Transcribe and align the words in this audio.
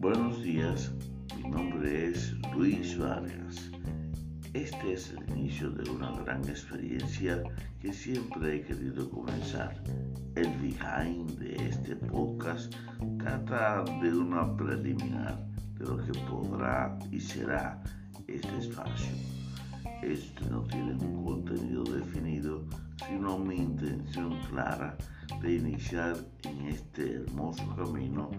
Buenos 0.00 0.40
días, 0.44 0.92
mi 1.36 1.50
nombre 1.50 2.10
es 2.10 2.32
Luis 2.54 2.96
Vargas. 2.96 3.68
Este 4.54 4.92
es 4.92 5.10
el 5.10 5.28
inicio 5.36 5.70
de 5.70 5.90
una 5.90 6.12
gran 6.22 6.40
experiencia 6.48 7.42
que 7.80 7.92
siempre 7.92 8.54
he 8.54 8.62
querido 8.62 9.10
comenzar. 9.10 9.74
El 10.36 10.56
behind 10.60 11.36
de 11.40 11.56
este 11.66 11.96
podcast 11.96 12.72
trata 13.18 13.82
de 14.00 14.16
una 14.16 14.56
preliminar 14.56 15.44
de 15.74 15.84
lo 15.84 15.96
que 15.96 16.16
podrá 16.30 16.96
y 17.10 17.18
será 17.18 17.82
este 18.28 18.56
espacio. 18.56 19.16
Este 20.00 20.48
no 20.48 20.62
tiene 20.62 20.92
un 20.92 21.24
contenido 21.24 21.82
definido, 21.82 22.64
sino 23.04 23.36
mi 23.36 23.56
intención 23.56 24.38
clara 24.48 24.96
de 25.42 25.56
iniciar 25.56 26.16
en 26.44 26.68
este 26.68 27.14
hermoso 27.14 27.64
camino 27.74 28.30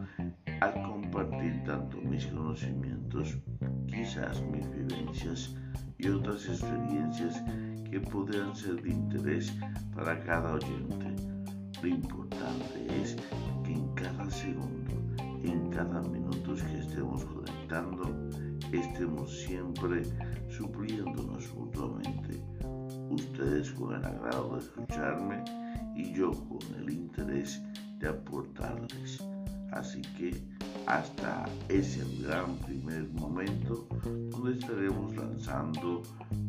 al 0.61 0.73
compartir 0.83 1.63
tanto 1.63 1.97
mis 2.01 2.25
conocimientos, 2.27 3.37
quizás 3.87 4.41
mis 4.41 4.69
vivencias 4.71 5.55
y 5.97 6.09
otras 6.09 6.45
experiencias 6.47 7.41
que 7.89 7.99
podrán 7.99 8.55
ser 8.55 8.81
de 8.81 8.91
interés 8.91 9.53
para 9.95 10.19
cada 10.23 10.53
oyente. 10.53 11.15
Lo 11.81 11.87
importante 11.87 13.01
es 13.01 13.15
que 13.63 13.73
en 13.73 13.87
cada 13.95 14.29
segundo, 14.29 14.91
en 15.43 15.69
cada 15.69 16.01
minuto 16.01 16.55
que 16.55 16.79
estemos 16.79 17.23
conectando, 17.25 18.29
estemos 18.71 19.31
siempre 19.39 20.03
supliéndonos 20.49 21.53
mutuamente. 21.55 22.41
Ustedes 23.09 23.71
con 23.71 23.95
el 23.95 24.05
agrado 24.05 24.55
de 24.55 24.59
escucharme 24.59 25.43
y 25.95 26.13
yo 26.13 26.31
con 26.31 26.59
el 26.79 26.89
interés 26.89 27.61
de 27.99 28.09
aportarles. 28.09 29.23
Así 29.71 30.01
que 30.17 30.35
hasta 30.87 31.45
ese 31.69 32.03
gran 32.23 32.57
primer 32.57 33.07
momento 33.13 33.87
donde 34.31 34.57
estaremos 34.57 35.15
lanzando 35.15 36.03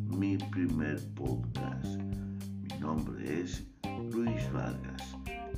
mi 0.07 0.37
primer 0.37 0.99
podcast. 1.15 2.01
Mi 2.63 2.79
nombre 2.81 3.43
es 3.43 3.67
Luis 4.13 4.53
Vargas 4.53 5.17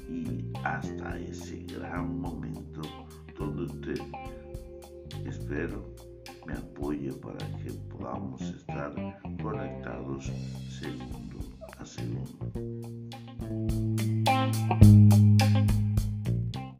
y 0.08 0.52
hasta 0.64 1.18
ese 1.18 1.64
gran 1.64 2.20
momento 2.20 2.82
donde 3.38 3.64
usted 3.64 4.00
espero 5.24 5.94
me 6.46 6.54
apoye 6.54 7.12
para 7.12 7.38
que 7.58 7.70
podamos 7.90 8.41